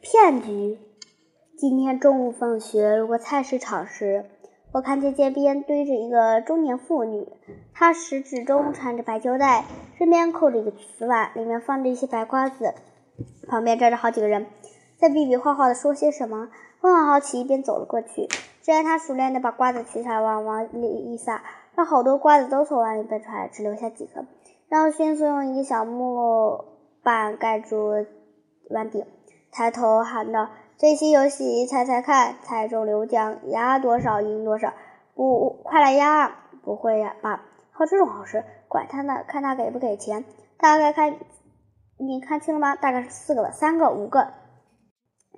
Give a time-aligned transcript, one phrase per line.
[0.00, 0.78] 骗局。
[1.58, 4.24] 今天中午放学路过菜市场时，
[4.72, 7.28] 我看见街边堆着一个中年妇女，
[7.74, 9.66] 她食指中缠着白胶带，
[9.98, 12.72] 身边扣着一个瓷碗，里面放着一些白瓜子，
[13.46, 14.46] 旁边站着好几个人，
[14.96, 16.48] 在比比划划的说些什么。
[16.80, 18.28] 我很好奇，便走了过去。
[18.64, 21.42] 只见他熟练的把瓜子取下来，往碗里一撒，
[21.74, 24.24] 让好多瓜子都从碗里蹦出来，只留下几颗，
[24.70, 26.64] 然后迅速用一个小木
[27.02, 27.90] 板盖住
[28.70, 29.04] 碗底。
[29.52, 30.48] 抬头喊道
[30.78, 34.72] ：“这些游戏，猜猜看，猜中刘奖，压多少赢多少？
[35.14, 36.34] 不，快来压！
[36.62, 37.44] 不会呀吧？
[37.70, 40.24] 好这种好事，管他呢，看他给不给钱。
[40.56, 41.14] 大概看，
[41.98, 42.74] 你看清了吗？
[42.76, 44.28] 大概是四个吧、三个、五个。”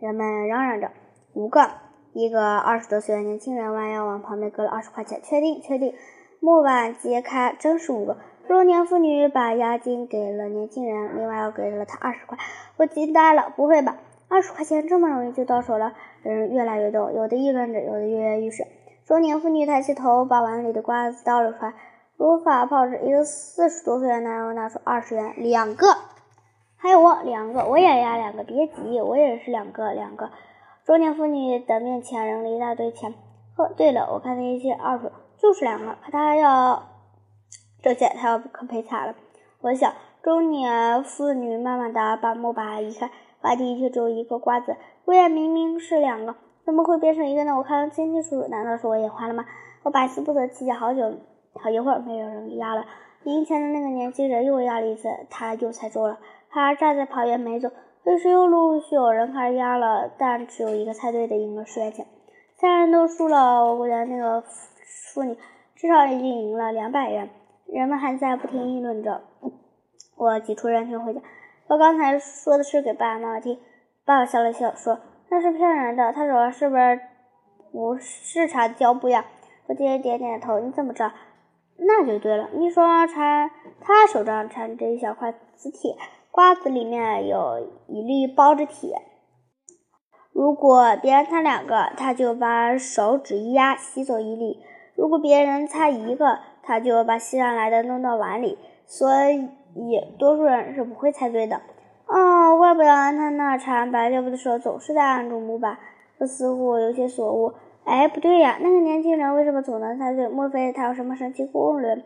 [0.00, 0.92] 人们嚷嚷着
[1.34, 1.68] ：“五个！”
[2.16, 5.92] 一个二十多岁的年轻人弯腰往旁边搁了二十块钱，确定，确定。
[6.40, 8.16] 木板揭开，真是五个。
[8.48, 12.38] 中年妇女把押金给了年轻人，另外又给了他二十块。
[12.78, 13.98] 我惊呆了，不会吧？
[14.28, 15.92] 二十块钱这么容易就到手了？
[16.22, 18.64] 人越来越多，有的议论着，有的跃跃欲试。
[19.04, 21.74] 中年妇女抬起头，把碗里的瓜子倒了出来，
[22.16, 22.98] 如法炮制。
[23.04, 25.86] 一个四十多岁的男人拿出二十元，两个。
[26.78, 28.42] 还有我两个，我也压两个。
[28.42, 30.30] 别急，我也是两个，两个。
[30.86, 33.12] 中年妇女的面前扔了一大堆钱。
[33.56, 36.80] 呵，对了，我看那些二十就是两个，可他要。
[37.82, 39.16] 这下他要可赔惨了。
[39.62, 39.92] 我想，
[40.22, 43.10] 中年妇女慢慢的把木板移开，
[43.40, 44.76] 挖地却只有一个瓜子，
[45.06, 47.56] 我也明明是两个，怎么会变成一个呢？
[47.56, 49.44] 我看得清清楚楚，难道是我眼花了吗？
[49.82, 51.12] 我百思不得其解，好久
[51.54, 52.84] 好一会儿没有人压了。
[53.24, 56.20] 赢钱的那个年轻人又压了一次，他又猜中了。
[56.48, 57.70] 他站在旁边没走，
[58.06, 62.06] 于是又陆续有人开始压了，但只有一个猜对的赢了十元钱，
[62.54, 63.64] 三人都输了。
[63.66, 64.44] 我估计那个
[65.12, 65.36] 妇女
[65.74, 67.28] 至少已经赢了两百元。
[67.66, 69.22] 人们还在不停议论着。
[70.16, 71.20] 我挤出人群回家，
[71.66, 73.58] 我刚才说的是给爸爸妈妈听。
[74.04, 77.00] 爸爸笑了笑，说：“那是骗人的。”他手上是不是
[77.72, 79.24] 不是缠胶布呀？
[79.66, 80.60] 我爹点点头。
[80.60, 81.10] 你怎么知道？
[81.76, 82.48] 那就对了。
[82.52, 83.50] 你手上缠，
[83.80, 85.96] 他手上缠着一小块磁铁，
[86.36, 89.00] 瓜子里面有一粒包着铁。
[90.34, 94.58] 如果别人猜两个，他就把手指一压，吸走一粒；
[94.94, 99.48] 如果别人猜一个，他就把吸上来的弄到碗里，所以
[100.18, 101.56] 多数人是不会猜对的。
[102.06, 105.78] 哦，怪不得他那缠白胶布的手总是在按住木板。
[106.18, 107.54] 我似乎有些所悟。
[107.86, 110.28] 哎，不对呀，那个年轻人为什么总能猜对？
[110.28, 112.02] 莫非他有什么神奇功能？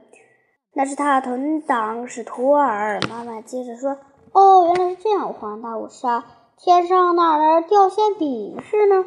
[0.75, 3.01] 那是他的同党是托尔。
[3.11, 3.99] 妈妈接着说
[4.33, 5.89] ：“哦，原来是这样，我恍然大悟。
[5.89, 6.25] 是啊，
[6.57, 9.05] 天上哪来掉馅饼是呢？”